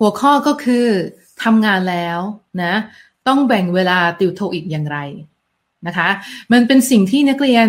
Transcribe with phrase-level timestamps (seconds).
[0.00, 0.86] หัวข้อก็คือ
[1.44, 2.18] ทำงานแล้ว
[2.62, 2.74] นะ
[3.28, 4.98] ต้องแบ่งเวลาติวโทอีกอย่างไร
[5.86, 6.08] นะคะ
[6.52, 7.68] มันเป็นสิ่งที่นักเรียน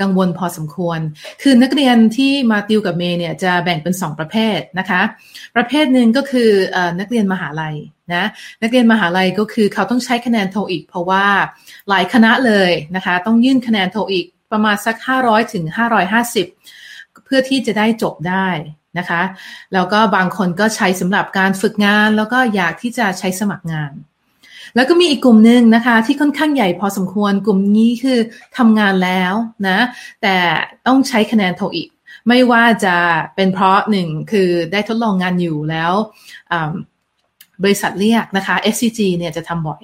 [0.00, 1.00] กังวลพอสมควร
[1.42, 5.02] คือนักเรียนที่มาติวกับเมย์เนี่ยจะแบ่งเป็น 2 ประเภทนะคะ
[5.56, 6.50] ประเภทหนึ่งก็คือ
[7.00, 7.76] นักเรียนมหาลัย
[8.14, 8.24] นะ
[8.62, 11.26] นักเรียนมหาลัยก็คือเขาต้องใช้คะแนนโทอีก เพราะว่า
[11.88, 15.64] หลายคณะเลยนะคะต้องยื่นคะแนนโทอีกประมาณสัก 500ถึง
[16.30, 16.85] 550
[17.26, 18.48] เพื่อที่จะได้จบได้
[18.98, 19.22] นะคะ
[19.74, 23.92] แล้วก็บางคนก็ใช้สำหรับการฝึกงาน แล้วก็อยากที่จะใช้สมัครงาน
[24.74, 28.18] แล้วก็มีอีกกลุ่มหนึ่งนะคะ ที่ค่อนข้างใหญ่พอสมควรกลุ่มนี้คือ
[28.58, 29.34] ทำงานแล้ว
[29.68, 29.78] นะ
[30.22, 30.36] แต่
[30.86, 31.88] ต้องใช้คะแนนโทอีก
[32.28, 32.96] ไม่ว่าจะ
[33.34, 35.92] เป็นเพราะหนึ่งคือได้ทดลองงานอยู่แล้ว
[37.62, 39.82] บริษัทเรียกนะคะ SCG เนี่ยจะทำบ่อย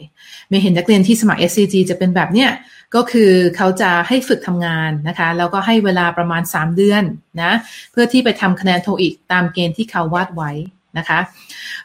[0.48, 2.50] ไม่เห็นนักเรียนที่สมัคร SCG จะเป็นแบบเนี้ย
[2.94, 7.04] ก็คือเขาจะให้ฝึกทำงานนะคะ แล้วก็ให้เวลาประมาณ 3 เดือน
[7.42, 7.52] นะ
[7.92, 10.50] เพื่อที่ไปทำคะแนนโทอีกตามเกณฑ์ที่เขาวาดไว้
[10.98, 11.20] นะคะ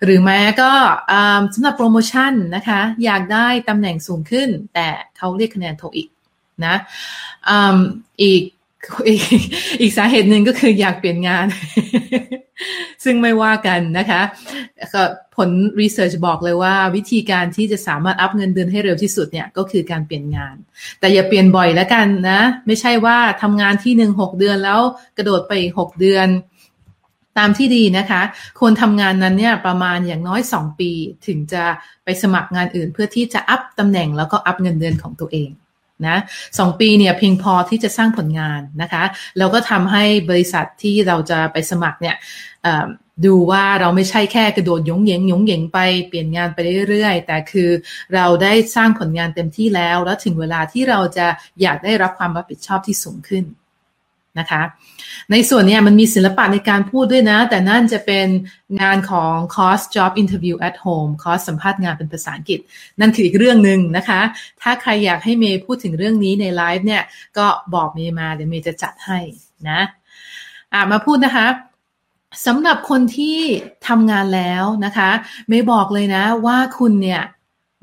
[0.03, 0.71] หรือแม้ก็
[1.53, 6.09] สำหรับโปรโมชั่นนะคะ อยากได้ตำแหน่งสูงขึ้น แต่เขาเรียกคะแนนโทอีก
[6.65, 6.75] นะ
[8.23, 8.41] อีก
[9.07, 9.21] อีก
[9.81, 11.47] อีกสาเหตุหนึ่งก็คืออยากเปลี่ยนงาน
[13.03, 14.21] ซึ่งไม่ว่ากันนะคะ
[14.93, 15.03] ก็
[15.35, 15.49] ผล
[15.81, 20.55] รีเสิร์ชบอกเลยว่า วิธีการที่จะสามารถอัพเงินเดือนให้เร็วที่สุดเนี่ยก็คือการเปลี่ยนงาน
[20.99, 24.79] แต่อย่าเปลี่ยนบ่อยแล้วกันนะ ไม่ใช่ว่าทำงานที่หนึ่งหกเดือนแล้ว
[25.17, 26.27] กระโดดไปหกเดือน
[27.37, 28.21] ตามที่ดีนะคะ
[28.59, 30.91] ควรทำงานนั้นเนี่ยประมาณอย่างน้อยสองปี
[31.27, 31.63] ถึงจะ
[32.03, 35.49] ไปสมัครงานอื่นเพื่อที่จะอัพตำแหน่งแล้วก็อัพเงินเดือนของตัวเอง
[36.05, 36.17] นะ
[36.59, 39.03] สองปีเนี่ยเพียงพอที่จะสร้างผลงานนะคะ
[39.37, 42.15] แล้วก็ทำให้บริษัทที่เราจะไปสมัครเนี่ย
[43.25, 46.57] ดูว่าเราไม่ใช่แค่กระโดดยงเยงยงเยงไปเปลี่ยนงานไป
[46.89, 47.69] เรื่อยๆ แต่คือ
[48.15, 51.27] เราได้สร้างผลงานเต็มที่แล้ว แล้วถึงเวลาที่เราจะ
[51.61, 53.43] อยากได้รับความรับผิดชอบที่สูงขึ้น
[54.39, 54.61] นะคะ
[55.31, 58.27] ในส่วนนี้มันมีศิลปะในการพูดด้วยนะ แต่นั่นจะเป็น
[58.81, 62.59] งานของ course job interview at home คอร์สสัมภาษณ์งานเป็นภาษาอังกฤษ
[62.99, 64.21] นั่นคืออีกเรื่องหนึ่งนะคะ
[64.61, 67.03] ถ้าใครอยากให้เมย์พูดถึงเรื่องนี้ในไลฟ์เนี่ย
[67.37, 69.19] ก็บอกเมย์มาเดี๋ยวเมย์จะจัดให้
[69.69, 71.47] นะะมาพูดนะคะ
[72.45, 73.37] สำหรับคนที่
[73.87, 75.09] ทำงานแล้วนะคะ
[75.47, 77.21] เมย์บอกเลยนะว่าคุณเนี่ย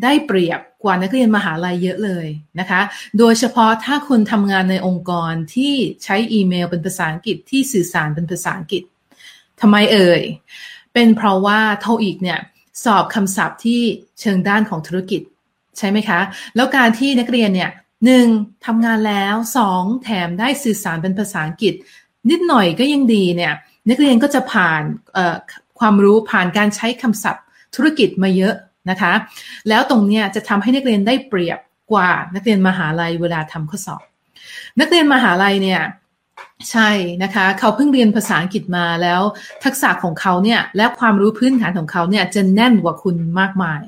[0.03, 2.27] ได้เปรียบกว่านักเรียนมหาลัยเยอะเลย
[2.61, 2.81] นะคะ
[3.19, 5.75] โดยเฉพาะถ้าคุณทำงานในองค์กรที่
[6.05, 8.83] ใช้อีเมลเป็นภาษาอังกฤษที่สื่อสารเป็นภาษาอังกฤษ
[9.61, 10.23] ทำไมเอ่ย
[10.95, 12.41] เป็นเพราะว่าโทอีกเนี่ย
[12.85, 13.81] สอบคำศัพท์ที่
[14.21, 15.23] เชิงด้านของธุรกิจ
[15.79, 16.21] ใช่ไหมคะ
[16.57, 17.71] แล้วการที่นักเรียนเนี่ย
[18.05, 18.27] หนึ่ง
[18.67, 21.75] ทำงานแล้วสองแถมได้สื่อสารเป็นภาษาอังกฤษ
[22.31, 23.53] นิดหน่อยก็ยังดีเนี่ย
[23.91, 24.83] นักเรียนก็จะผ่าน
[25.79, 27.45] ความรู้ผ่านการใช้คำศัพท์
[27.75, 28.55] ธุรกิจมาเยอะ
[28.91, 29.13] นะคะ
[29.69, 31.59] แล้วตรงเนี้ยจะทำให้นักเรียนได้เปรียบ
[31.93, 34.03] กว่านักเรียนมหาลัยเวลาทำข้อสอบ
[34.81, 35.83] นักเรียนมหาลัยเนี่ย
[36.71, 36.91] ใช่
[37.23, 39.21] นะคะ เขาเพิ่งเรียนภาษาอังกฤษมาแล้ว
[39.65, 43.83] ทักษะของเขาเนี่ยและความรู้พื้นฐานของเขาเนี่ยจะแน่นกว่าคุณมากมาย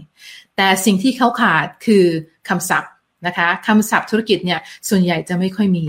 [0.56, 2.05] แต่สิ่งที่เขาขาดคือ
[2.49, 2.93] คำศัพท์
[3.27, 5.85] นะคะคำศัพท์ธุรกิจเนี่ยส่วนใหญ่จะไม่ค่อยมี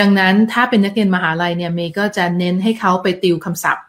[0.00, 3.84] ดังนั้นถ้าเป็นนักเรียนมหาลัยเนี่ยเมย์ก็จะเน้นให้เขาไปติวคำศัพท์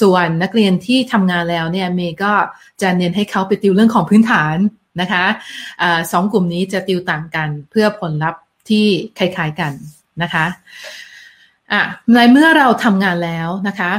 [0.00, 2.32] ส่วนนักเรียนที่ทำงานแล้วเนี่ยเมย์ก็
[2.82, 4.56] จะเน้นให้เขาไปติวเรื่องของพื้นฐาน
[5.00, 5.24] นะคะ
[5.82, 8.86] อะสองกลุ่มนี้จะติวต่างกันเพื่อผลลัพธ์ที่
[9.18, 9.72] คล้ายๆกัน
[10.22, 10.46] นะคะ
[11.72, 11.82] อะ
[12.12, 13.92] ในเมื่อเราทำงานแล้วนะคะ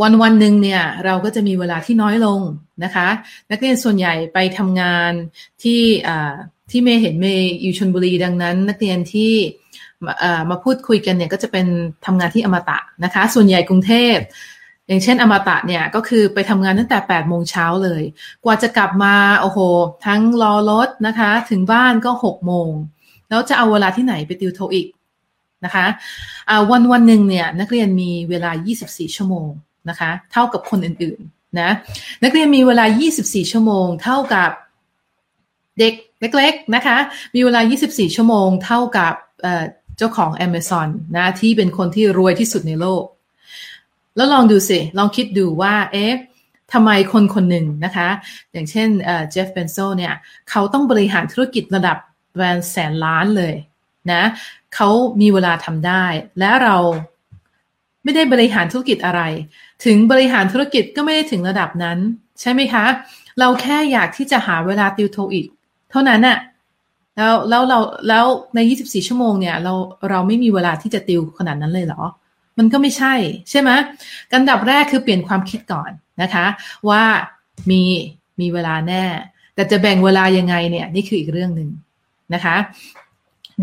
[0.00, 2.40] วันวันหนึ่งเนี่ยเราก็จะมีเวลาที่น้อยลง
[2.84, 3.08] นะคะ
[3.50, 5.12] นักเรียนส่วนใหญ่ไปทำงาน
[5.62, 5.82] ที่
[6.70, 9.32] ที่เมย์เห็นเมย์อยู่ชนบุรีดังนั้น นักเรียนที่
[10.50, 11.66] มาพูดคุยกันเนี่ยก็จะเป็น
[12.06, 14.16] ทำงานที่อมตะนะคะ ส่วนใหญ่กรุงเทพ
[14.92, 18.02] อย่างเช่นอมตะเนี่ยก็คือไปทำงานตั้งแต่8โมงเช้าเลย
[18.44, 19.58] กว่าจะกลับมาโอ้โห
[20.06, 22.70] ทั้งรอรถนะคะ ถึงบ้านก็6โมง
[23.28, 24.86] แล้วจะเอาเวลาที่ไหนไปติวโทอีก
[25.64, 25.86] นะคะ
[26.70, 28.50] วันวันหนึ่งเนี่ยนักเรียนมีเวลา
[28.84, 29.48] 24 ชั่วโมง
[29.88, 31.70] นะคะ เท่ากับคนอื่นๆนะ
[32.24, 32.84] นักเรียนมีเวลา
[33.18, 34.50] 24 ชั่วโมง เท่ากับ
[35.78, 35.94] เด็ก
[36.36, 36.96] เล็กๆนะคะ
[37.34, 39.14] มีเวลา 24 ชั่วโมง เท่ากับ
[39.98, 43.04] เจ้าของ Amazon นะที่เป็นคนที่รวยที่สุดในโลก
[44.16, 46.12] แล้วลองดูสิลองคิดดูว่าเอ๊ะ
[46.72, 48.08] ทำไมคนคนหนึ่งนะคะ
[48.52, 48.88] อย่างเช่น
[49.30, 50.14] เจฟเบนโซเนี่ย
[50.50, 51.96] เขาต้องบริหารธุรกิจระดับ
[52.34, 53.54] แบรนด์แสนล้านเลย
[54.12, 54.22] นะ
[54.74, 54.88] เขา
[55.20, 56.04] มีเวลาทำได้
[56.38, 56.76] และเรา
[58.04, 59.22] ไม่ได้บริหารธุรกิจอะไร
[59.84, 61.98] ถึงบริหารธุรกิจก็ไม่ได้ถึงระดับนั้น
[62.40, 62.84] ใช่ไหมคะ
[63.38, 65.46] เราแค่อยากที่จะหาเวลาติวโทอีก
[65.90, 66.38] เท่านั้นน่ะ
[67.16, 67.78] แล้วแล้วเรา
[68.08, 69.74] แล้วใน 24 ชั่วโมงเนี่ย เรา
[70.10, 72.02] เราไม่มีเวลาที่จะติวขนาดนั้นเลยเหรอ
[72.58, 73.14] มันก็ไม่ใช่
[73.50, 73.70] ใช่ไหม
[74.30, 75.90] กันดับแรกคือเปลี่ยนความคิดก่อน
[76.22, 76.46] นะคะ
[76.88, 77.02] ว่า
[77.70, 77.82] มี
[78.40, 79.04] มีเวลาแน่
[79.54, 81.68] แต่จะแบ่งเวลายังไงเนี่ย นี่คืออีกเรื่องหนึ่ง
[82.34, 82.56] นะคะ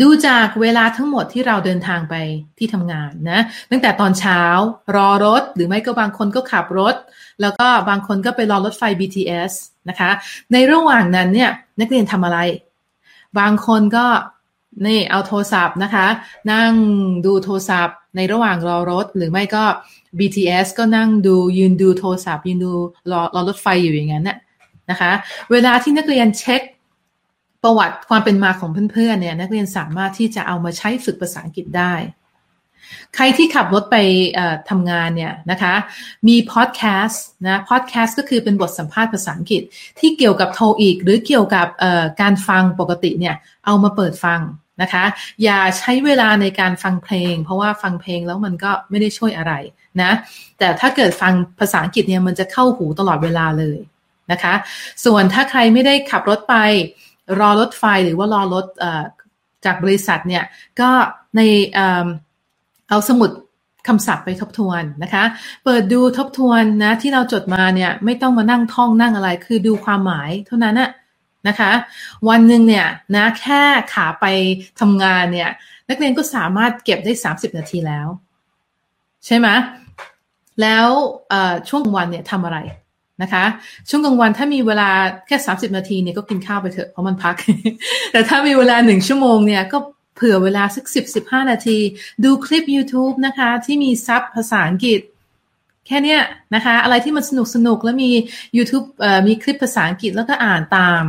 [0.01, 2.15] ดูจากเวลาทั้งหมดที่เราเดินทางไป
[2.57, 3.39] ที่ทำงานนะ
[3.71, 4.41] ตั้งแต่ตอนเช้า
[4.95, 6.95] รอรถ หรือไม่ก็บางคนก็ขับรถ
[7.41, 9.51] แล้วก็บางคนก็ไปรอรถไฟ BTS
[9.89, 10.09] นะคะ
[10.51, 12.39] ในระหว่างนั้นเนี่ยนักเรียนทำอะไร
[13.39, 14.05] บางคนก็
[14.85, 16.07] นี่เอาโทรศัพท์นะคะ
[16.51, 16.71] นั่ง
[17.25, 19.63] ดูโทรศัพท์ในระหว่างรอรถ หรือไม่ก็
[20.19, 22.73] BTS ก็นั่งดูยืนดูโทรศัพท์ ยืนดู
[23.11, 24.29] รอรอรถไฟอยู่อย่างนั้น
[24.89, 25.11] นะคะ
[25.51, 26.61] เวลาที่นักเรียนเช็ค
[27.63, 31.93] ประวัติความเป็นมาของเพื่อนๆเนี่ยนักเรียนสามารถที่จะเอามาใช้ฝึกภาษาอังกฤษได้
[33.15, 33.97] ใครที่ขับรถไป
[34.69, 35.73] ทำงานเนี่ยนะคะ
[36.27, 39.61] มีพอดแคสต์นะพอดแคสต์ก็คือเป็นบทสัมภาษณ์ภาษาอังกฤษ
[39.99, 41.67] ที่เกี่ยวกับโทอีก หรือเกี่ยวกับ
[42.21, 43.35] การฟังปกติเนี่ย
[43.65, 44.39] เอามาเปิดฟัง
[44.81, 45.03] นะคะ
[45.43, 49.53] อย่าใช้เวลาในการฟังเพลง เพราะว่าฟังเพลงแล้วมันก็ไม่ได้ช่วยอะไร
[50.01, 50.11] นะ
[50.59, 53.79] แต่ถ้าเกิดฟังภาษาอังกฤษเนี่ยมันจะเข้าหูตลอดเวลาเลย
[54.31, 54.53] นะคะ
[55.05, 56.55] ส่วนถ้าใครไม่ได้ขับรถไป
[57.39, 58.65] รอรถไฟหรือว่ารอรถ
[59.65, 60.43] จากบริษัทเนี่ย
[60.79, 60.89] ก็
[61.35, 61.41] ใน
[62.89, 63.31] เอาสมุด
[63.87, 65.23] คำศัพท์ไปทบทวนนะคะ
[65.63, 70.89] เปิดดูทบทวนนะที่เราจดมาเนี่ยไม่ต้องมานั่งท่องนั่งอะไร คือดูความหมายเท่านั้นนะ
[71.47, 71.71] นะคะ
[72.29, 73.61] วันหนึ่งเนี่ยนะแค่
[73.93, 74.25] ขาไป
[74.79, 75.49] ทำงานเนี่ย
[75.89, 78.07] นักเรียนก็สามารถเก็บได้ 30 นาทีแล้ว
[79.25, 79.47] ใช่ไหม
[80.61, 80.87] แล้ว
[81.69, 82.57] ช่วงกลางวันเนี่ยทำอะไร
[83.21, 83.43] นะคะ
[83.89, 84.89] ช่วงกลางวันถ้ามีเวลา
[85.27, 87.35] แค่ 30 นาทีเนี่ยก็กินข้าวไปเถอะเพราะมันพัก
[88.11, 89.77] แต่ถ้ามีเวลาหนึ่งชั่วโมงเนี่ยก็
[90.15, 91.77] เผื่อเวลาสักสิบสิบห้านาที
[92.23, 95.01] ดูคลิป YouTube นะคะ ที่มีซับภาษาอังกฤษ
[95.87, 96.17] แค่นี้
[96.55, 98.09] นะคะ อะไรที่มันสนุกสนุกแล้วมี
[98.57, 98.85] YouTube
[99.27, 101.03] มีคลิปภาษาอังกฤษแล้วก็อ่านตาม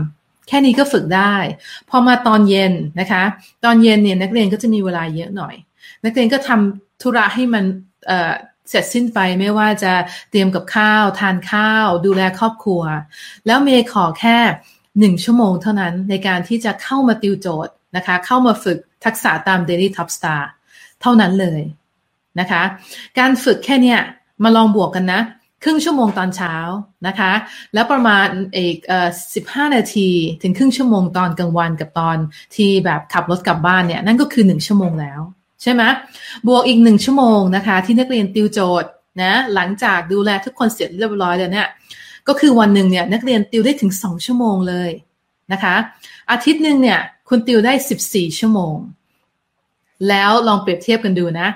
[0.51, 1.35] แค่นี้ก็ฝึกได้
[1.91, 3.23] พอมาตอนเย็นนะคะ
[3.65, 5.55] ตอนเย็นเนี่ยนักเรียนก็จะมีเวลาเยอะหน่อย
[6.05, 7.65] นักเรียนก็ทำธุระให้มัน
[8.69, 9.93] เสร็จสิ้นไปไม่ว่าจะ
[10.31, 12.83] เตรียมกับข้าว ทานข้าว ดูแลครอบครัว
[13.47, 14.39] แล้วเมย์ขอแค่
[14.99, 20.43] หนึ่งชั่วโมงเท่านั้นในการที่จะเข้ามาติวโจทย์นะคะ เข้ามาฝึกทักษะตาม Daily Top Star
[21.01, 21.61] เท่านั้นเลย
[22.41, 22.63] นะคะ
[23.19, 24.01] การฝึกแค่เนี้ย
[24.45, 25.21] มาลองบวกกันนะ
[25.63, 26.55] ครึ่งชั่วโมงตอนเช้า
[27.07, 27.33] นะคะ
[27.75, 28.27] แล้วประมาณ
[28.57, 30.09] อีกเอ่อสิบห้านาที
[30.43, 32.17] ถึงครึ่งชั่วโมงตอนกลางวันกับตอน
[32.57, 35.21] ที่แบบขับรถกลับบ้านเนี่ย นั่นก็คือหนึ่งชั่วโมงแล้ว
[35.63, 35.83] ใช่ไหม
[36.47, 38.91] บวกอีกหนึ่งชั่วโมงนะคะ ที่นักเรียนติวโจทย์
[39.23, 41.69] นะหลังจากดูแลทุกคนเสร็จเรียบร้อยแล้วเนี่ย
[42.29, 44.91] ก็คือวันหนึ่งเนี่ยนักเรียนติวได้ถึงสองชั่วโมงเลย
[45.53, 45.75] นะคะ
[46.31, 48.77] อาทิตย์หนึ่งเนี่ยคุณติวได้สิบสี่ชั่วโมง
[50.09, 51.49] แล้วลองเปรียบเทียบกันดูนะ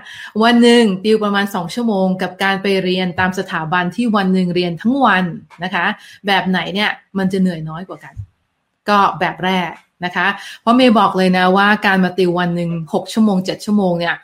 [0.43, 5.25] วันหนึ่งติวประมาณสองชั่วโมง กับการไปเรียนตามสถาบันที่วันหนึ่งเรียนทั้งวัน
[5.65, 5.87] นะคะ
[6.27, 8.15] แบบไหนเนี่ยมันจะเหนื่อยน้อยกว่ากัน
[8.89, 9.71] ก็แบบแรก
[10.05, 10.27] นะคะ
[10.61, 14.15] เพราะเมย์บอกเลยนะว่าการมาติววันหนึ่งหกชั่วโมงเจ็ดชั่วโมงเนี่ย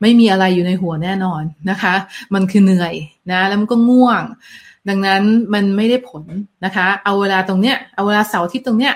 [0.00, 1.94] ไม่มีอะไรอยู่ในหัวแน่นอนนะคะ
[2.34, 2.94] มันคือเหนื่อย
[3.30, 4.22] นะแล้วมันก็ง่วง
[4.88, 5.22] ดังนั้น
[5.54, 6.24] มันไม่ได้ผล
[6.64, 8.94] นะคะ เอาเวลาตรงเนี้ยเอาเวลาเสาร์ทิตย์ตรงเนี้ย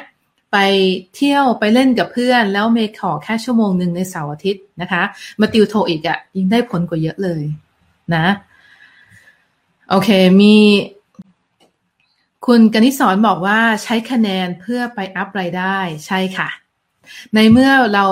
[0.53, 0.57] ไป
[1.15, 5.03] เที่ยวไปเล่นกับเพื่อน แล้วเมย์ขอแค่ชั่วโมงหนึ่งในเสาร์อาทิตย์นะคะ
[5.41, 7.43] มาติวโทอีกอะ่ะยิ่งได้ผลกว่าเยอะเลย
[8.15, 8.27] นะ
[9.91, 10.09] โอเค
[10.41, 10.57] มี
[12.47, 16.49] คุณกนิษรบอกว่าใช้คะแนนเพื่อไปอัพรายได้ใช่ค่ะ
[17.35, 18.05] ในเมื่อเรา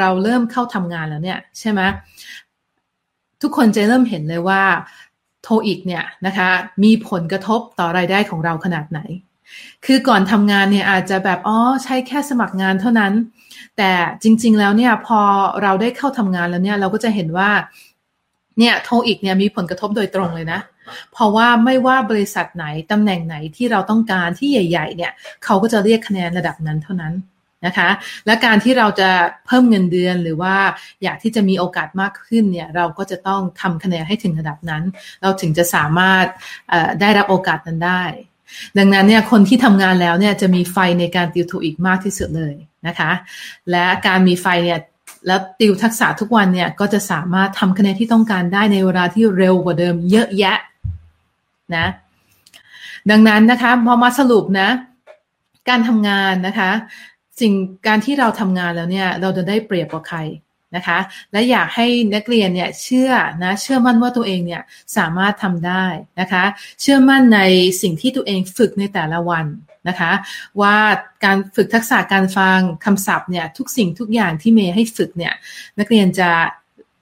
[0.00, 1.80] เราเริ่มเข้าทำงานแล้วเนี่ย ใช่ไหม
[3.42, 4.62] ทุกคนจะเริ่มเห็นเลยว่า
[5.42, 6.48] โทอีกเนี่ยนะคะ
[6.84, 9.00] มีผลกระทบต่อรายได้ของเราขนาดไหน
[9.86, 13.12] คือก่อนทำงานเนี่ยอาจจะแบบอ๋อใช้แค่สมัครงานเท่านั้น
[13.76, 13.90] แต่
[14.22, 15.20] จริง ๆ แล้วเนี่ยพอ
[15.62, 17.50] เราได้เข้าทำงานแล้วเนี่ยเราก็จะเห็นว่า
[18.58, 20.60] เนี่ยโทอีกเนี่ยมีผลกระทบโดยตรงเลยนะ
[21.12, 25.12] เพราะว่าไม่ว่าบริษัทไหนตำแหน่งไหนที่เราต้องการที่ใหญ่ ๆ เนี่ย
[25.44, 27.14] เขาก็จะเรียกคะแนนระดับนั้นเท่านั้น
[27.66, 27.88] นะคะ
[28.26, 29.10] และการที่เราจะ
[29.46, 30.56] เพิ่มเงินเดือนหรือว่า
[31.02, 34.82] อยากที่จะมีโอกาสมากขึ้นเนี่ยเราก็จะต้องทำคะแนนให้ถึงระดับนั้น
[35.22, 36.26] เราถึงจะสามารถ
[37.00, 38.02] ได้รับโอกาสนั้นได้
[38.78, 42.54] ดังนั้นเนี่ยคนที่ทำงานแล้วเนี่ยจะมีไฟในการติวถูกอีกมากที่สุดเลย
[42.86, 43.10] นะคะ
[43.70, 44.78] และการมีไฟเนี่ย
[45.26, 50.58] แล้วติวทักษะทุกวันเนี่ยก็จะสามารถทำคะแนนที่ต้องการได้ในเวลาที่เร็วกว่าเดิมเยอะแยะ
[51.76, 51.86] นะ
[53.10, 54.68] ดังนั้นนะคะพอมาสรุปนะ
[55.68, 56.70] การทำงานนะคะ
[57.40, 57.52] สิ่ง
[57.86, 60.18] การที่เราทำงานแล้วเนี่ยเราจะได้เปรียบกว่าใคร
[60.76, 60.98] นะคะ
[61.32, 63.10] และอยากให้นักเรียนเนี่ยเชื่อ
[63.44, 64.62] นะเชื่อมั่นว่าตัวเองเนี่ย
[64.96, 65.84] สามารถทำได้
[66.20, 66.44] นะคะ
[66.80, 67.40] เชื่อมั่นใน
[67.82, 69.46] สิ่งที่ตัวเองฝึกในแต่ละวัน
[69.88, 70.12] นะคะ
[70.60, 70.76] ว่า
[71.24, 75.34] การฝึกทักษะการฟังคำศัพท์เนี่ยทุกสิ่งทุกอย่างที่เมย์ให้ฝึกเนี่ย
[75.78, 76.30] นักเรียนจะ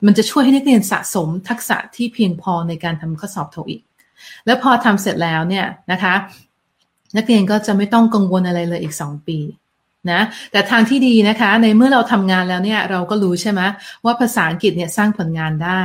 [0.07, 3.83] มันจะช่วยให้นักเรียนสะสมทักษะที่เพียงพอในการทำข้อสอบโทอีก
[4.47, 6.15] แล้วพอทำเสร็จแล้วเนี่ยนะคะ
[7.17, 9.39] นักเรียนก็จะไม่ต้องกังวลอะไรเลยอีกสองปี
[10.13, 10.21] นะ
[10.53, 13.61] แต่ทางที่ดีนะคะ ในเมื่อเราทำงานแล้วเนี่ยเราก็รู้ใช่ไหม
[14.05, 15.83] ว่าภาษาอังกฤษเนี่ยสร้างผลงานได้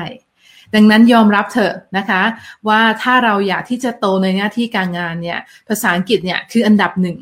[0.76, 2.24] ดังนั้นยอมรับเถอะนะคะ
[2.68, 7.18] ว่าถ้าเราอยากที่จะโตในหน้าที่การงานเนี่ยภาษาอังกฤษเนี่ยคืออันดับหนึ่ง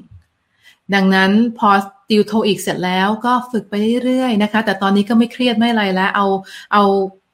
[0.95, 1.69] ดังนั้นพอ
[2.09, 3.73] ติวโทอีกเสร็จแล้วก็ฝึกไป
[4.05, 6.25] เรื่อยๆนะคะ แต่ตอนนี้ก็ไม่เครียดไม่อะไรแล้ว เอา
[6.73, 6.83] เอา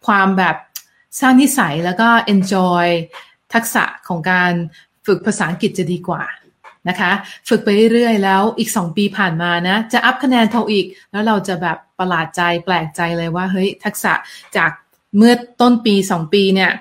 [0.08, 0.56] ความแบบ
[1.20, 2.88] สร้างนิสัยแล้วก็ enjoy
[3.54, 4.52] ทักษะของการ
[5.06, 6.24] ฝึกภาษาอังกฤษจะดีกว่า
[6.90, 7.12] นะคะ
[7.50, 14.14] ฝึกไปเรื่อยๆแล้วอีกสองปีผ่านมานะ จะอัพคะแนนโทอีก แล้วเราจะแบบประหลาดใจแปลกใจเลยว่าเฮ้ยทักษะ
[14.58, 14.72] จาก
[15.18, 16.72] เมื่อต้นปีสองปีเนี่ย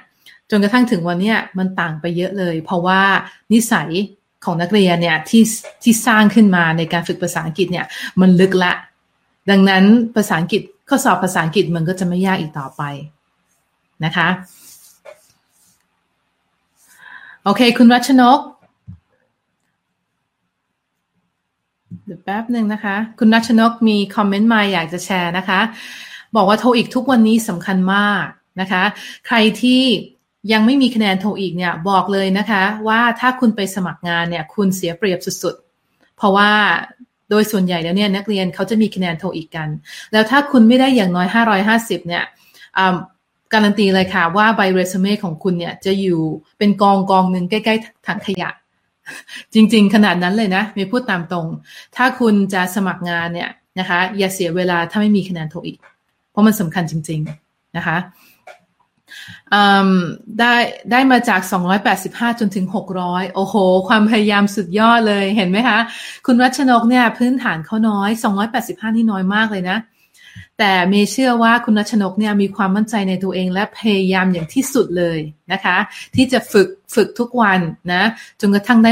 [0.50, 3.02] จนกระทั่งถึงวันนี้มันต่างไปเยอะเลย เพราะว่า
[3.52, 3.90] นิสัย
[4.44, 5.42] ของนักเรียนเนี่ยที่
[5.82, 7.86] ที่สร้างขึ้นมาในการฝึกภาษาอังกฤษเนี่ย
[8.20, 8.72] มันลึกละ
[9.50, 9.84] ดังนั้น
[10.16, 12.82] ภาษาอังกฤษข้อสอบภาษาอังกฤษมันก็จะไม่ยากอีกต่อไป
[14.04, 14.28] นะคะ
[17.44, 18.38] โอเค คุณรัชนก
[22.06, 25.60] เดี๋ยวแป๊บหนึ่งนะคะ คุณรัชนกมีคอมเมนต์มาอยากจะแชร์นะคะ
[26.36, 28.24] บอกว่าโทอีกทุกวันนี้สำคัญมาก
[28.60, 28.82] นะคะ
[29.26, 29.82] ใครที่
[30.52, 36.50] ยังไม่มีคะแนนโทอีกเนี่ยบอกเลยนะคะ ว่าถ้าคุณไปสมัครงานเนี่ย คุณเสียเปรียบสุดๆ เพราะว่า
[37.30, 39.68] โดยส่วนใหญ่แล้วเนี่ยนักเรียนเขาจะมีคะแนนโทอีกกัน
[40.12, 41.28] แล้วถ้าคุณไม่ได้อย่างน้อย
[41.66, 42.24] 550 เนี่ย
[43.52, 46.20] การันตีเลยค่ะว่าใบเรซูเม่ของคุณเนี่ยจะอยู่
[46.58, 48.50] เป็นกองกองหนึ่งใกล้ ๆถังขยะ
[49.54, 51.46] จริง ๆ ขนาดนั้นเลยนะม่พูดตามตรง
[51.96, 55.78] ถ้าคุณจะสมัครงานเนี่ยนะคะ อย่าเสียเวลาถ้าไม่มีคะแนนโทอีก
[56.30, 57.96] เพราะมันสำคัญจริง ๆ นะคะ
[60.40, 60.54] ได้
[60.90, 61.40] ได้มาจาก
[61.90, 62.66] 285 จนถึง
[63.00, 63.54] 600 โอ้โห
[63.88, 65.78] ความพยายามสุดยอดเลยเห็นไหมคะ
[66.26, 68.10] คุณรัชนกเนี่ยพื้นฐานเขาน้อย
[68.52, 69.78] 285 นี่น้อยมากเลยนะ
[70.58, 75.18] แต่เมเชื่อว่าคุณรัชนกเนี่ยมีความมั่นใจในตัวเองและพยายามอย่างที่สุดเลย
[75.52, 75.76] นะคะ
[76.14, 77.60] ที่จะฝึกฝึกทุกวัน
[77.92, 78.02] นะ
[78.40, 78.90] จนกระทั่งได้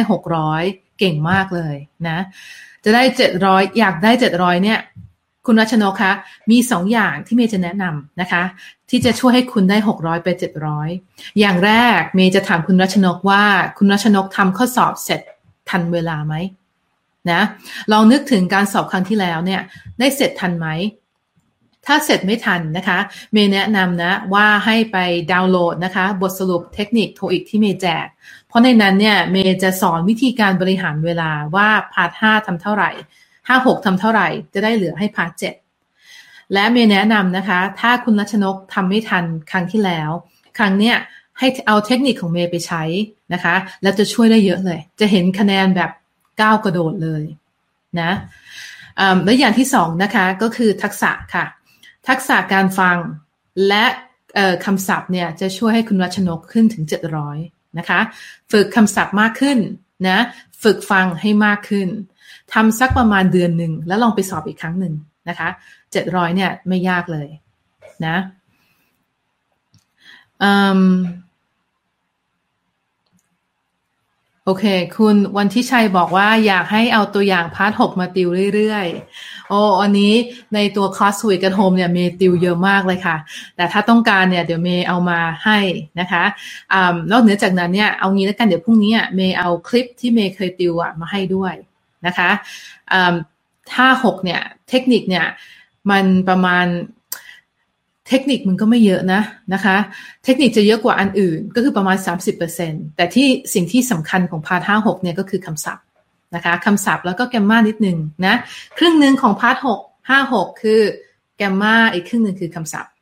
[0.49, 1.77] 600 เก่งมากเลย
[2.09, 2.19] นะ
[2.85, 3.03] จะได้
[3.41, 4.81] 700 อยากได้ 700 เนี่ย
[5.47, 6.13] คุณรัชนกคะ
[6.51, 8.43] มีสองอย่างที่เมย์จะแนะนำนะคะ
[8.91, 10.89] ที่จะช่วยให้คุณได้หกร้อยไปเจ็ดร้อย
[11.41, 13.45] อย่างแรกเมย์จะถามคุณรัชนกว่า
[13.79, 15.21] คุณรัชนกทำข้อสอบเสร็จ
[15.71, 16.35] ทันเวลาไหม
[17.31, 17.41] นะ
[17.93, 19.61] ลองนึกถึงการสอบครั้งที่แล้วเนี่ย
[19.99, 20.67] ได้เสร็จทันไหม
[21.87, 22.99] ถ้าเสร็จไม่ทันนะคะ
[23.33, 24.97] เมย์แนะนำนะว่าให้ไป
[25.33, 28.07] ดาวน์โหลดนะคะ บทสรุปเทคนิค TOEIC ที่เมย์แจก
[28.49, 32.91] เพราะในนั้นเนี่ยเมย์จะสอนวิธีการบริหารเวลาว่า part ห้าทำเท่าไหร่
[33.49, 35.55] ห้าหกทำเท่าไหร่ จะได้เหลือให้ part เจ็ด
[36.53, 40.11] และเมย์แนะนำนะคะ ถ้าคุณรัชนกทำไม่ทันครั้งที่แล้ว
[40.59, 40.97] ครั้งเนี้ย
[41.39, 42.83] ให้เอาเทคนิคของเมย์ไปใช้
[43.33, 45.91] นะคะ แล้วจะช่วยได้เยอะเลย จะเห็นคะแนนแบบ
[46.41, 47.23] ก้าวกระโดดเลย
[48.01, 48.11] นะ
[49.25, 51.45] และอย่างที่สองนะคะก็คือทักษะค่ะ
[52.09, 52.97] ทักษะการฟัง
[53.69, 53.85] และ
[54.65, 56.85] คำศัพท์เนี่ยจะช่วยให้คุณรัชนกขึ้นถึง
[57.31, 58.01] 700 นะคะ
[58.53, 59.59] ฝึกคำศัพท์มากขึ้น
[60.09, 60.19] นะ
[60.63, 61.89] ฝึกฟังให้มากขึ้น
[62.55, 64.95] ทำสักประมาณเดือนหนึ่งแล้วลองไปสอบอีกครั้งหนึ่ง
[65.29, 65.49] นะคะ
[65.93, 67.29] เจ็ดร้อยเนี่ยไม่ยากเลย
[68.07, 68.17] นะ
[74.47, 74.65] โอเค
[74.99, 80.13] คุณวันที่ชัยบอกว่าอยากให้เอาตัวอย่าง part หกมาติวเรื่อยๆ โอ้อันนี้
[80.55, 83.17] ในตัวคอร์ส TOEIC at Home เนี่ยเมย์ติวเยอะมากเลยค่ะ
[83.57, 85.59] แต่ถ้าต้องการเนี่ยเดี๋ยวเมย์เอามาให้
[86.01, 86.75] นะคะ
[87.11, 91.55] นอกเหนือจากนั้นเนี่ยเอางี้แล้วกันเดี๋ยวพรุ่งนี้เมย์เอาคลิปที่เมย์เคยติวอะมาให้ด้วย
[92.07, 92.31] นะคะ
[93.73, 95.27] ถ้าหกเนี่ยเทคนิคเนี่ย
[95.91, 96.67] มันประมาณ
[98.09, 99.21] เทคนิคมันก็ไม่เยอะนะ
[99.55, 99.77] นะคะ
[100.25, 101.97] เทคนิคจะเยอะกว่าอันอื่นก็คือประมาณ
[102.47, 105.85] 30%แต่ที่สิ่งที่สำคัญของ part ห้าหกเนี่ยก็คือคำศัพท์
[106.35, 108.35] นะคะคำศัพท์แล้วก็ grammar นิดนึงนะ
[108.79, 109.81] ครึ่งหนึ่งของ part หก
[110.11, 110.81] ห้าหกคือ
[111.37, 112.93] grammar อีกครึ่งหนึ่งคือคำศัพท์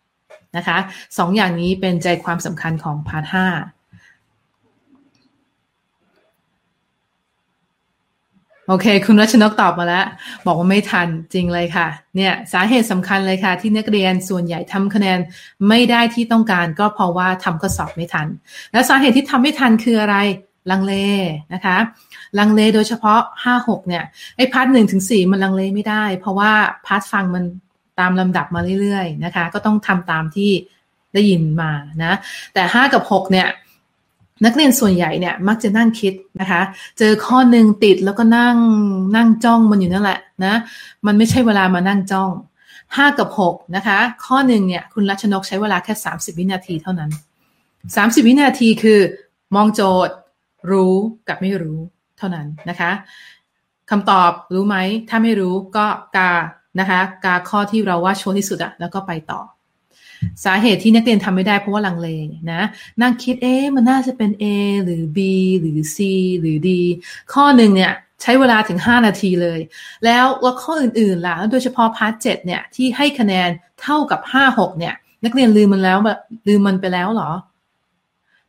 [0.56, 0.78] นะคะ
[1.18, 3.46] สองอย่างนี้เป็นใจความสำคัญของ part ห้า
[8.72, 10.04] โอเค คุณรัชนกตอบมาแล้ว
[10.46, 15.18] บอกว่าไม่ทันจริงเลยค่ะ เนี่ยสาเหตุสำคัญเลยค่ะ ที่นักเรียนส่วนใหญ่ทำคะแนน
[15.68, 18.26] ไม่ได้ที่ต้องการ ก็เพราะว่าทำข้อสอบไม่ทัน
[18.72, 20.16] แล้วสาเหตุที่ทำไม่ทันคืออะไร
[20.70, 20.94] ลังเล
[21.54, 21.76] นะคะ
[22.38, 24.04] ลังเลโดยเฉพาะห้าหกเนี่ย
[24.36, 26.52] ไอ้ part หนึ่งถึงสี่มันลังเลไม่ได้ เพราะว่า
[26.86, 27.44] part ฟังมัน
[28.00, 30.50] ตามลำดับมาเรื่อยๆนะคะ ก็ต้องทำตามที่
[31.14, 31.70] ได้ยินมา
[32.04, 32.12] นะ
[32.54, 33.48] แต่ห้ากับหกเนี่ย
[34.44, 36.62] นักเรียนส่วนใหญ่เนี่ยมักจะนั่งคิดนะคะ
[36.98, 38.56] เจอข้อหนึ่งติดแล้วก็นั่ง
[39.16, 40.54] นั่งจ้องมันอยู่นั่นแหละนะ
[41.06, 42.30] มันไม่ใช่เวลามานั่งจ้อง
[42.96, 47.10] ห้ากับหกนะคะ ข้อหนึ่งเนี่ยคุณรัชนกใช้เวลาแค่สามสิบวินาทีเท่านั้น
[47.96, 49.00] สามสิบวินาทีคือ
[49.54, 50.14] มองโจทย์
[50.70, 50.94] รู้
[51.28, 51.78] กับไม่รู้
[52.18, 52.90] เท่านั้นนะคะ
[53.90, 54.76] คำตอบรู้ไหม
[55.08, 56.32] ถ้าไม่รู้ก็กา
[56.80, 59.40] นะคะ กาข้อที่เราว่าชัวร์ที่สุดอะแล้วก็ไปต่อ
[60.44, 62.08] สาเหตุที่นักเรียนทำไม่ได้เพราะว่าลังเล
[62.52, 62.62] นะ
[63.02, 64.44] นั่งคิดเอ๊ะมันน่าจะเป็น A
[64.84, 65.18] หรือ B
[65.60, 65.98] หรือ C
[66.40, 66.70] หรือ D
[67.32, 69.60] ข้อหนึ่งเนี่ยใช้เวลาถึง 5 นาทีเลย
[70.04, 73.48] แล้วแล้วข้ออื่นๆล่ะ โดยเฉพาะ part เจ็ดเนี่ยที่ให้คะแนน
[73.82, 75.98] เท่ากับ 5 6 เนี่ย นักเรียนลืมมันแล้ว
[76.48, 77.30] ลืมมันไปแล้วหรอ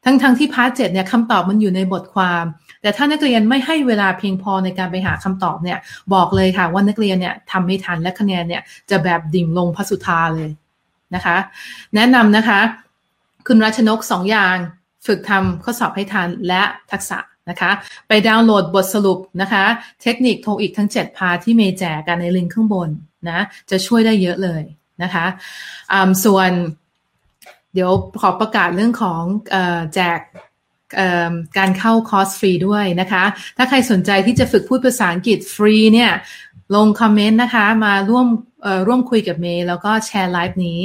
[0.06, 2.46] ทั้งๆ ที่ part เจ็ดเนี่ยคำตอบมันอยู่ในบทความ
[2.82, 5.80] แต่ถ้านักเรียนไม่ให้เวลาเพียงพอในการไปหาคำตอบเนี่ย
[6.14, 10.50] บอกเลยค่ะว่านักเรียนเนี่ยทำไม่ทันและคะแนนเนี่ยจะแบบดิ่งลงพสุธาเลย
[11.16, 11.38] นะคะ
[11.96, 12.60] แนะนำนะคะ
[13.48, 14.56] คุณรัชนกสองอย่าง
[15.06, 17.72] ฝึกทำข้อสอบให้ทันและทักษะนะคะ
[18.08, 19.64] ไปดาวน์โหลดบทสรุปนะคะ
[20.02, 22.90] เทคนิคโทรอีกทั้ง 7 พาที่เมแจกกันในลิงก์ข้างบน
[23.30, 23.40] นะ
[23.70, 24.64] จะช่วยได้เยอะเลย
[25.04, 25.26] นะคะ
[26.26, 26.52] ส่วน
[27.74, 27.92] เดี๋ยว
[28.22, 29.22] ขอประกาศเรื่องของ
[29.96, 30.20] แจก
[31.58, 33.24] การเข้าคอร์สฟรีด้วยนะคะ
[33.58, 36.12] ถ้าใครสนใจที่จะฝึกพูดภาษาอังกฤษฟรีเนี่ย
[36.76, 38.28] ลงคอมเมนต์นะคะ มาร่วม
[38.88, 40.80] ร่วมคุยกับเมย์แล้วก็แชร์ไลฟ์นี้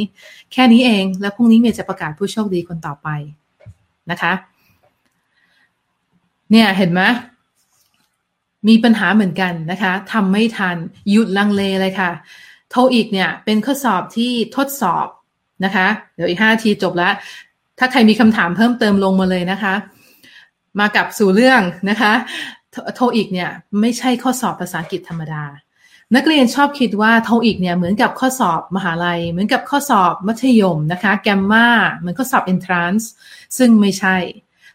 [0.52, 3.08] แค่นี้เองแล้วพรุ่งนี้เมย์จะประกาศผู้โชคดีคนต่อไป
[4.10, 4.32] นะคะ
[6.50, 7.02] เนี่ยเห็นไหม
[8.68, 10.76] มีปัญหาเหมือนกันนะคะทำไม่ทัน
[11.10, 12.10] หยุดลังเลเลยค่ะ
[12.70, 15.06] โทอีกเนี่ยเป็นข้อสอบที่ทดสอบ
[15.64, 17.12] นะคะ เดี๋ยวอีกห้าทีจบแล้ว
[17.78, 19.74] ถ้าใครมีคำถามเพิ่มเติมลงมาเลยนะคะ
[20.80, 22.12] มากับสู่เรื่องนะคะ
[22.94, 25.42] โทอีกเนี่ยไม่ใช่ข้อสอบภาษาอังกฤษธรรมดา
[26.14, 33.04] นักเรียนชอบคิดว่าโทอีกเนี่ยเหมือนกับข้อสอบมหาลัย เหมือนกับข้อสอบมัธยมนะคะแกมมาเหมือนข้อสอบ entrance
[33.58, 34.16] ซึ่งไม่ใช่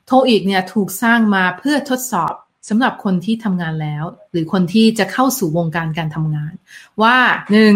[0.06, 2.34] โทอีกเนี่ยถูกสร้างมาเพื่อทดสอบ
[2.70, 6.54] สำหรับคนที่ทำงานแล้ว หรือคนที่จะเข้าสู่วงการการทำงาน
[7.02, 7.18] ว่า
[7.52, 7.76] หนึ่ง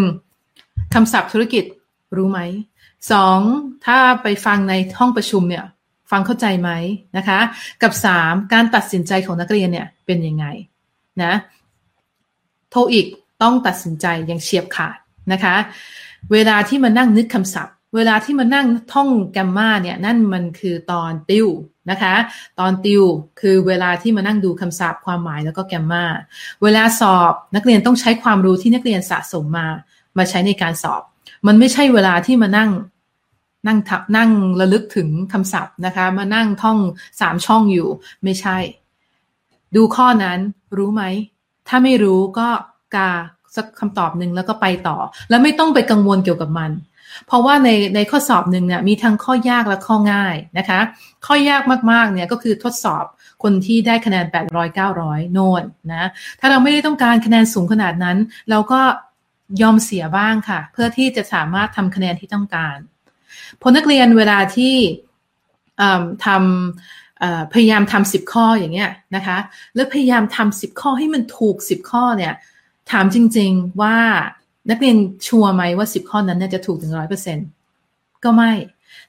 [0.93, 1.63] คำศัพท์ธุรกิจ
[2.15, 2.39] รู้ไหม
[3.11, 3.39] สอง
[3.85, 5.65] ถ้าไปฟังในห้องประชุมเนี่ย
[6.11, 6.69] ฟังเข้าใจไหม
[7.17, 7.39] นะคะ
[7.81, 10.45] กับสามการตัดสินใจของนักเรียนเนี่ยเป็นยังไง
[11.23, 11.33] นะ
[12.69, 13.07] โทอีก
[13.45, 14.97] ต้องตัดสินใจอย่างเฉียบขาด
[15.31, 15.55] นะคะ
[16.31, 21.47] เวลาที่มานั่งนึกคำศัพท์ เวลาที่มานั่งท่องแกมมาเนี่ยนั่นมันคือตอนติว
[21.89, 22.15] นะคะ
[22.59, 23.03] ตอนติว
[23.39, 26.05] คือเวลาที่มานั่งดูคำศัพท์ความหมายแล้วก็แกมมา
[26.63, 29.67] เวลาสอบนักเรียนต้องใช้ความรู้ที่นักเรียนสะสมมา
[30.17, 31.01] มาใช้ในการสอบ
[31.47, 32.71] มันไม่ใช่เวลาที่มานั่ง
[33.67, 36.77] นั่งทับนั่งระลึกถึงคำศัพท์นะคะ มานั่งท่อง
[37.21, 37.89] สามช่องอยู่
[38.23, 38.57] ไม่ใช่
[39.75, 40.39] ดูข้อนั้น
[40.77, 41.03] รู้ไหม
[41.67, 42.49] ถ้าไม่รู้ก็
[42.95, 43.11] กา
[43.55, 44.97] สักคำตอบหนึ่งแล้วก็ไปต่อ
[45.29, 46.71] แล้วไม่ต้องไปกังวลเกี่ยวกับมัน
[47.27, 50.79] เพราะว่าในในข้อสอบหนึ่งเนี่ยมีทั้งข้อยากและข้อง่ายนะคะ
[51.25, 53.05] ข้อยากมากๆเนี่ยก็คือทดสอบ
[53.43, 56.09] คนที่ได้คะแนน 800 900 โน่นนะ
[56.39, 58.17] ถ้าเราไม่ได้ต้องการคะแนนสูงขนาดนั้น
[58.49, 58.81] เราก็
[59.61, 62.77] ยอมเสียบ้างค่ะ เพื่อที่จะสามารถทำคะแนนที่ต้องการ
[63.61, 64.75] พนักเรียนเวลาที่
[66.25, 69.37] ทำพยายามทำสิบข้ออย่างเงี้ยนะคะ
[69.75, 72.33] แล้วพยายามทำสิบข้อให้มันถูกสิบข้อเนี่ย
[72.91, 73.97] ถามจริง ๆว่า
[74.69, 77.37] นักเรียนชัวร์ไหมว่าสิบข้อนั้นจะถูกถึงร้อยเปอร์เซ็น
[78.23, 78.51] ก็ไม่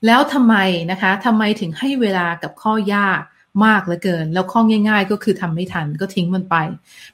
[0.07, 0.57] แล้วทำไม
[0.91, 3.21] นะคะทำไมถึงให้เวลากับข้อยาก
[3.65, 6.57] มากเหลือเกิน แล้วข้อง่าย ๆ ก็คือทำไม่ทันก็ทิ้งมันไป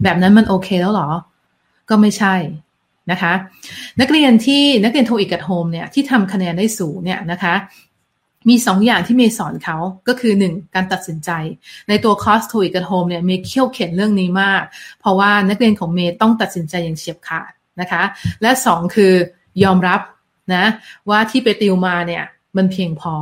[0.02, 1.10] แบบนั้นมันโอเคแล้วหรอ
[1.90, 2.34] ก็ไม่ใช่
[3.10, 3.32] นะคะ
[4.00, 7.54] นักเรียนที่นักเรียน TOEIC at Home เนี่ยที่ทำคะแนนได้สูงเนี่ยนะคะ
[8.48, 9.76] มีสองอย่างที่เมย์สอนเขา
[10.08, 11.30] ก็คือหนึ่งการตัดสินใจ
[11.88, 14.62] ในตัวคอร์ส TOEIC at Home เนี่ยเมย์เคี่ยวเข็ญเรื่องนี้มาก
[15.00, 17.50] เพราะว่านักเรียนของเมย์ต้องตัดสินใจอย่างเฉียบขาด
[17.80, 18.02] นะคะ
[18.42, 19.12] และสองคือ
[19.64, 20.00] ยอมรับ
[20.54, 20.64] นะ
[21.08, 22.24] ว่าที่ไปติวมาเนี่ย
[22.56, 23.14] มันเพียงพอ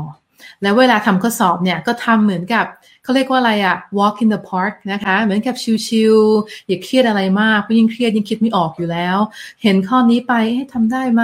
[0.63, 2.67] แล้วเวลาทำข้อสอบเนี่ยก็ทำเหมือนกับ
[3.03, 5.55] เขาเรียกว่าอะไรอะ walk in the park นะคะ เหมือนกับ
[5.87, 9.17] ชิลๆอย่าเครียดอะไรมากเพราะยิ่งเครียดยิ่งคิดไม่ออกอยู่แล้ว
[9.63, 11.23] เห็นข้อนี้ไปให้ทำได้ไหม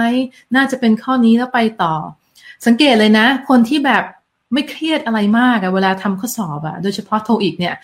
[0.55, 1.95] น่าจะเป็นข้อนี้แล้วไปต่อ
[2.65, 4.03] สังเกตเลยนะ คนที่แบบ
[4.53, 7.75] ไม่เครียดอะไรมากอะเวลาทำข้อสอบอะโดยเฉพาะโทอีกเนี่ย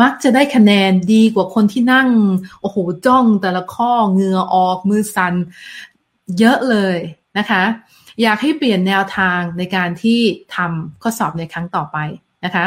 [0.00, 2.08] มักจะได้คะแนนดีกว่าคนที่นั่ง
[2.60, 5.34] โอ้โห จ้องแต่ละข้อเงือออกมือสัน
[6.38, 6.96] เยอะเลย
[7.38, 7.62] นะคะ
[8.22, 10.20] อยากให้เปลี่ยนแนวทางในการที่
[10.56, 11.98] ทำข้อสอบในครั้งต่อไป
[12.44, 12.64] นะคะ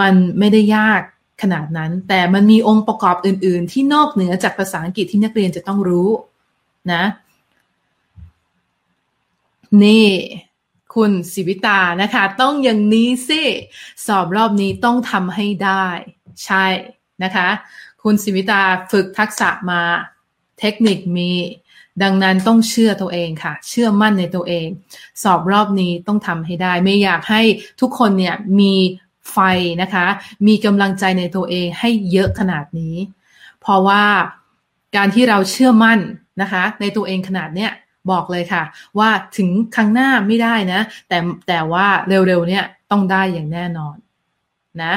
[0.00, 1.02] มันไม่ได้ยาก
[1.42, 6.08] ขนาดนั้น แต่มันมีองค์ประกอบอื่น ๆ ที่นอกเหนือจากภาษาอังกฤษที่นักเรียนจะต้องรู้
[6.92, 7.02] นะ
[9.84, 10.06] นี่
[10.94, 13.42] คุณสิวิตานะคะ ต้องอย่างนี้สิ
[14.06, 15.86] สอบรอบนี้ต้องทำให้ได้
[16.44, 16.66] ใช่
[17.22, 17.48] นะคะ
[18.02, 19.82] คุณสิวิตาฝึกทักษะมา
[20.60, 21.32] เทคนิคมี
[22.02, 24.66] ดังนั้นต้องเชื่อตัวเองค่ะ เชื่อมั่นในตัวเอง
[25.22, 27.42] สอบรอบนี้ต้องทำให้ได้ ไม่อยากให้
[27.80, 28.74] ทุกคนเนี่ยมี
[29.32, 29.38] ไฟ
[29.82, 30.06] นะคะ
[30.46, 32.96] มีกำลังใจในตัวเองให้เยอะขนาดนี้
[33.60, 34.04] เพราะว่า
[34.96, 35.98] การที่เราเชื่อมั่น
[36.42, 37.70] นะคะ ในตัวเองขนาดเนี้ย
[38.10, 38.62] บอกเลยค่ะ
[38.98, 43.96] ว่าถึงครั้งหน้าไม่ได้นะ แต่แต่ว่าเร็วๆเนี้ยต้องได้อย่างแน่นอน
[44.82, 44.92] นะ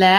[0.00, 0.16] และ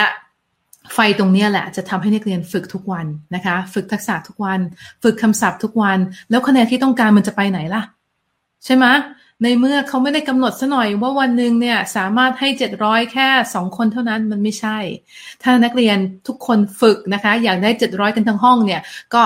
[0.93, 4.59] ไฟตรงนี้แหละจะทำให้นักเรียนฝึกทุกวันนะคะ ฝึกทักษะทุกวัน
[5.03, 5.99] ฝึกคำศัพท์ทุกวัน
[6.29, 7.83] แล้วคะแนนที่ต้องการมันจะไปไหนล่ะ
[8.65, 8.85] ใช่ไหม
[9.43, 14.77] ในเมื่อเขาไม่ได้กำหนดซะหน่อยว่าวันหนึ่งเนี่ยสามารถให้เจ็ดร้อยแค่สองคนเท่านั้นมันไม่ใช่
[15.43, 18.81] ถ้านักเรียนทุกคนฝึกนะคะ อยากได้เจ็ดร้อยกันทั้งห้องเนี่ย
[19.13, 19.23] ก็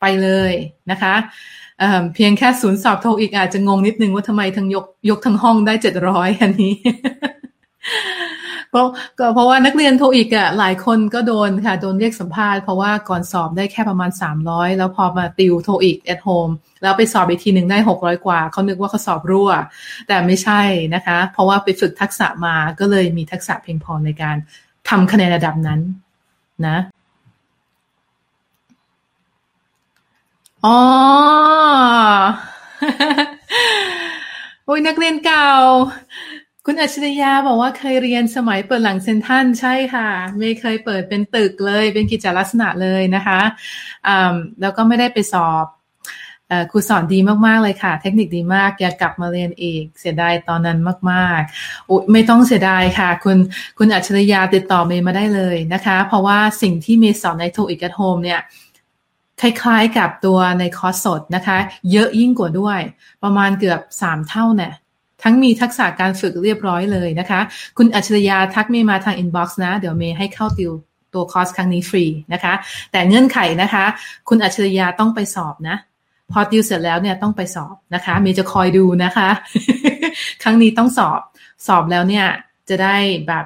[0.00, 0.52] ไปเลย
[0.90, 1.14] นะคะ
[2.14, 6.74] เพียงแค่ศูนย์สอบโทอีกอาจจะงงนิดนึงว่าทำไมทั้งยกยกทั้งห้องได้เจ็ดร้อยอันนี้
[8.70, 8.86] เพราะ
[9.18, 14.10] ก็เพราะว่านักเรียนโทอีกอะหลายคนก็โดนค่ะ โดนเรียกสัมภาษณ์เพราะว่าก่อนสอบได้แค่ประมาณ
[14.44, 19.50] 300 แล้วพอมาติวโทอีก at home แล้วไปสอบอีกทีหนึ่งได้ 600 กว่า เขานึกว่าเขาสอบรั่ว
[20.08, 20.60] แต่ไม่ใช่
[20.94, 24.36] นะคะ เพราะว่าไปฝึกทักษะมาก็เลยมีทักษะเพียงพอในการ
[24.88, 25.80] ทำคะแนนระดับนั้น
[26.66, 26.76] นะ
[30.66, 30.78] อ๋อ
[34.64, 35.50] โอ้ ยนักเรียนเก่า
[36.66, 43.40] คุณอัจฉริยาบอกว่าเคยเรียนสมัยเปิดหลังเซนทันใช่ค่ะ ไม่เคยเปิดเป็นตึกเลย เป็นกิจลักษณะเลยนะคะ
[44.60, 45.66] แล้วก็ไม่ได้ไปสอบ
[46.70, 50.78] ครูสอนดีมาก ๆ เลยค่ะ เทคนิคดีมากอยากกลับมาเรียนอีก เสียดายตอนนั้น
[51.10, 53.38] มากๆอไม่ต้องเสียดายค่ะ คุณ
[53.78, 58.40] คุณอัจฉริยาติดต่อเมย์มาได้เลยนะคะ เพราะว่าสิ่งที่เมย์สอนในทูอิก at home เนี่ย
[59.40, 61.58] คล้ายๆกับตัวในคอร์สสดนะคะ
[61.92, 62.80] เยอะยิ่งกว่าด้วย
[63.22, 64.72] ประมาณเกือบ 3 เท่าเนี่ย
[65.22, 67.40] ทั้งมีทักษะการฝึกเรียบร้อยเลยนะคะ
[67.78, 70.72] คุณอัจฉริยาทักเมย์มาทาง inbox นะ เดี๋ยวเมย์ให้เข้าติว
[71.14, 72.54] ตัวคอร์สครั้งนี้ฟรีนะคะ
[72.92, 73.84] แต่เงื่อนไขนะคะ
[74.28, 75.76] คุณอัจฉริยาต้องไปสอบนะ
[76.32, 79.28] พอติวเสร็จแล้วเนี่ยต้องไปสอบนะคะ เมย์จะคอยดูนะคะ
[80.42, 81.20] ครั้งนี้ต้องสอบ
[81.66, 82.26] สอบแล้วเนี่ย
[82.68, 83.44] จะได้แบบ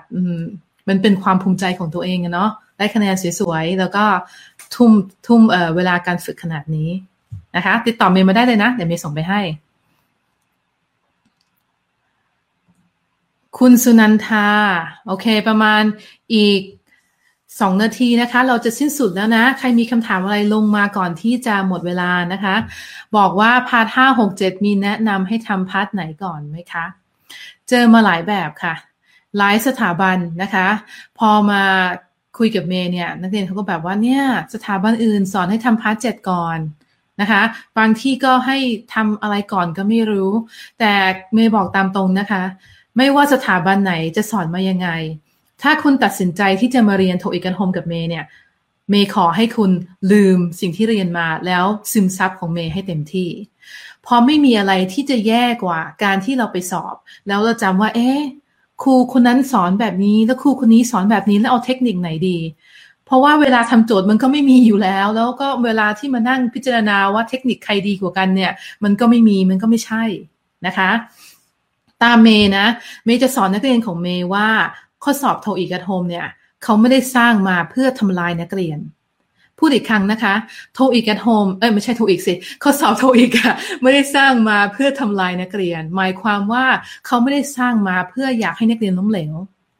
[0.88, 4.04] มันเป็นความภูมิใจของตัวเองเนาะได้คะแนนสวยๆ แล้วก็
[4.74, 4.92] ทุ่ม
[5.26, 6.90] ทุ่มเวลาการฝึกขนาดนี้
[7.56, 9.40] นะคะ ติดต่อเมย์มาได้เลยนะ เดี๋ยวเมย์ส่งไปให้
[13.58, 14.48] คุณสุนันทา
[15.06, 15.82] โอเค ประมาณ
[16.34, 16.60] อีก
[17.60, 22.56] สองนาทีนะคะ เราจะสิ้นสุดแล้วนะ ใครมีคำถามอะไรลงมาก่อนที่จะหมดเวลานะคะ
[23.16, 26.84] บอกว่า part ห้าหกเจ็ดมีแนะนำให้ทำ part ไหนก่อนไหมคะ
[27.68, 28.74] เจอมาหลายแบบค่ะ
[29.38, 30.68] หลายสถาบันนะคะ
[31.18, 31.62] พอมา
[32.38, 34.22] คุยกับเมย์เนี่ยนักเรียนเขาก็แบบว่าเนี่ย
[34.54, 36.58] สถาบันอื่นสอนให้ทำ part เจ็ดก่อน
[37.20, 37.42] นะคะ
[37.78, 38.58] บางทีก็ให้
[38.94, 40.30] ทำอะไรก่อนก็ไม่รู้
[40.78, 40.92] แต่
[41.34, 42.42] เมย์บอกตามตรงนะคะ
[42.96, 44.88] ไม่ว่าสถาบันไหนจะสอนมายังไง
[45.62, 48.24] ถ้าคุณตัดสินใจที่จะมาเรียนโทอีกันโฮมกับเมย์เนี่ย
[48.90, 49.70] เมย์ขอให้คุณ
[50.12, 53.30] ลืมสิ่งที่เรียนมาแล้วซึมซับของเมย์ให้เต็มที่
[54.06, 56.94] พราะไม่มีอะไรที่จะแย่กว่าการที่เราไปสอบ
[57.28, 58.20] แล้วเราจำว่า เอ๊ะ
[58.82, 62.38] ครูคนนั้นสอนแบบนี้ แล้วครูคนนี้สอนแบบนี้แล้วเอาเทคนิคไหนดี
[63.06, 68.52] เพราะว่าเวลาทำโจทย์มันก็ไม่มีอยู่แล้ว แล้วก็เวลาที่มานั่งพิจารณาว่าเทคนิคใครดีกว่ากันเนี่ย
[68.84, 70.04] มันก็ไม่มีมันก็ไม่ใช่
[70.66, 70.90] นะคะ
[72.02, 72.66] ตามเมย์นะ
[73.04, 74.48] เมย์จะสอนนักเรียนของเมย์ว่า
[75.02, 76.26] ข้อสอบโทอีกระโฮมเนี่ย
[76.62, 78.78] เขาไม่ได้สร้างมาเพื่อทำลายนักเรียน
[79.58, 80.34] พูดอีกครั้งนะคะ
[80.74, 86.66] โทอีก at home เอ้ยไม่ใช่โทอีกสิ ข้อสอบโทอีกอะไม่ได้สร้างมาเพื่อทำลายนักเรียน หมายความว่า
[87.06, 89.34] เขาไม่ได้สร้างมาเพื่ออยากให้นักเรียนล้มเหลว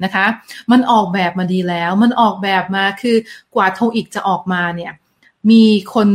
[0.05, 0.27] นะคะ
[0.71, 3.17] มันออกแบบมาดีแล้ว มันออกแบบมาคือ
[3.55, 4.93] กว่าโทอีกจะออกมาเนี่ย
[5.51, 6.09] มีคน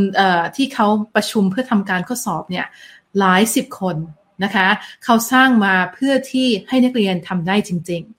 [0.55, 2.65] ที่เขาประชุมเพื่อทำการข้อสอบเนี่ย
[3.19, 3.95] หลายสิบคน
[4.43, 4.67] นะคะ
[5.03, 8.18] เขาสร้างมาเพื่อที่ให้นักเรียนทำได้จริง ๆ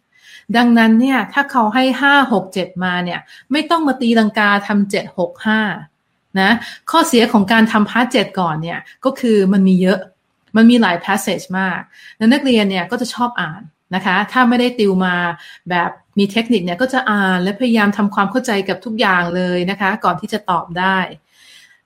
[0.57, 3.21] ดังนั้นเนี่ยถ้าเขาให้ห้าหกเจ็ดมาเนี่ย
[3.53, 5.61] ไม่ต้องมาตีลังกาทำเจ็ดหกห้า
[6.41, 6.51] นะ
[6.91, 9.99] ข้อเสียของการทำพาร์ทเจ็ดก่อนเนี่ยก็คือมันมีเยอะ
[10.57, 11.81] มันมีหลาย passage มาก
[12.17, 13.63] แล้วนักเรียนเนี่ยก็จะชอบอ่าน
[13.95, 15.15] นะคะ ถ้าไม่ได้ติวมา
[15.71, 20.99] แบบมีเทคนิคเนี่ยก็จะอ่านและพยายามทำความเข้าใจกับทุกอย่างเลยนะคะ ก่อนที่จะตอบได้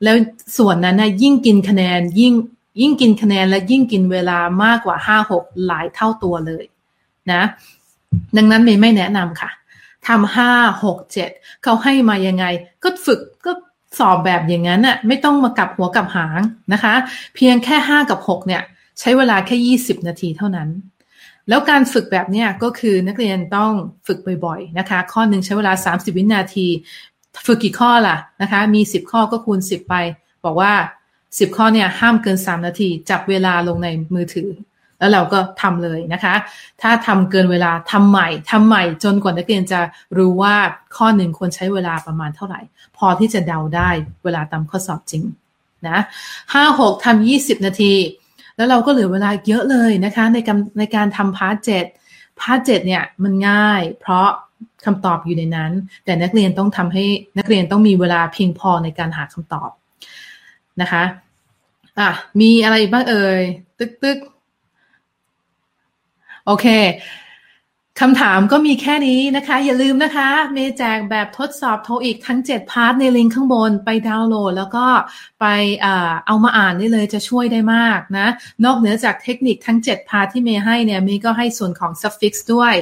[0.03, 0.17] แล้ว
[0.59, 2.35] ส่วนนั้นนะยิ่งกินคะแนนยิ่ง
[2.81, 6.65] ยิ่งกินคะแนนและยิ่งกินเวลามากกว่าห้าหกหลายเท่าตัวเลย
[7.33, 7.43] นะ
[8.37, 9.51] ดังนั้นเมย์ไม่แนะนำค่ะ
[10.09, 10.51] ทำห้า
[10.85, 11.31] หกเจ็ด
[11.63, 12.45] เขาให้มายังไง
[12.83, 13.53] ก็ฝึกก็
[13.99, 16.41] สอบแบบอย่างนั้นน่ะไม่ต้องมากับหัวกับหาง
[16.73, 16.95] นะคะ
[17.35, 18.63] เพียงแค่ห้ากับหกเนี่ย
[19.01, 20.69] ใช้เวลาแค่ยี่สิบนาทีเท่านั้น
[21.49, 23.73] แล้วการฝึกแบบเนี้ยก็คือนักเรียนต้อง
[24.07, 26.67] ฝึกบ่อยๆนะคะ ข้อหนึ่งใช้เวลาสามสิบวินาที
[27.47, 29.95] ฝึกกี่ข้อล่ะนะคะ มีสิบข้อก็คูณสิบไป
[30.45, 30.73] บอกว่า
[31.39, 34.49] สิบข้อเนี่ยห้ามเกินสามนาที จับเวลาลงในมือถือ
[34.99, 36.35] แล้วเราก็ทำเลยนะคะ
[36.83, 39.81] ถ้าทำเกินเวลาทำใหม่ทำใหม่จนกว่านักเรียนจะ
[40.17, 40.55] รู้ว่า
[40.97, 42.61] ข้อหนึ่งควรใช้เวลาประมาณเท่าไหร่
[42.97, 43.91] พอที่จะเดาได้
[44.25, 45.23] เวลาตามข้อสอบจริง
[45.89, 45.99] นะ
[46.53, 47.95] ห้าหกทำยี่สิบนาที
[48.57, 51.85] แล้วเราก็เหลือเวลาเยอะเลยนะคะในการในการทำ part เจ็ด
[52.41, 54.29] part เจ็ดเนี่ยมันง่าย เพราะ
[54.85, 55.73] คำตอบอยู่ในนั้น
[56.05, 57.05] แต่นักเรียนต้องทำให้
[57.39, 59.71] นักเรียนต้องมีเวลาเพียงพอในการหาคำตอบ
[60.81, 61.05] นะคะ
[61.99, 63.41] อะมีอะไรบ้างเอ่ย
[63.79, 64.19] ตึกตึก
[66.47, 66.67] โอเค
[68.01, 74.87] คำถามก็มีแค่นี้นะคะ อย่าลืมนะคะ เมย์แจกแบบทดสอบ TOEIC ทั้ง 7 part ในลิงก์ข้างบนไปดาวน์โหลด แล้วก็
[75.41, 75.47] ไป
[76.27, 78.27] เอามาอ่านได้เลยจะช่วยได้มากนะ
[78.65, 82.75] นอกเหนือจากเทคนิคทั้ง 7 part ที่เมย์ให้เนี่ยเมย์ก็ให้ส่วนของ suffix ด้วย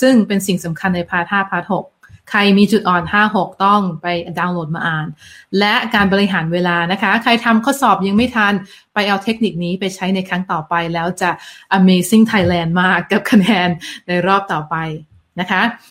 [0.00, 1.95] ซึ่งเป็นสิ่งสำคัญใน part 5 part 6
[2.30, 4.06] ใครมีจุดอ่อน 5-6 ต้องไป
[4.38, 5.06] ดาวน์โหลดมาอ่าน
[5.58, 8.54] และการบริหารเวลานะคะ ใครทำข้อสอบยังไม่ทัน
[8.94, 11.30] ไปเอาเทคนิคนี้ไปใช้ในครั้งต่อไปแล้วจะ
[11.78, 13.68] Amazing Thailand มากกับคะแนน
[14.08, 14.76] ในรอบต่อไป
[15.40, 15.62] นะคะ